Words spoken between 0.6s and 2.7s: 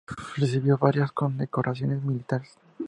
varias condecoraciones militares.